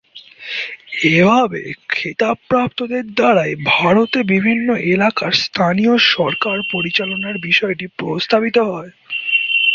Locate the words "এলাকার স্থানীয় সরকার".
4.93-6.57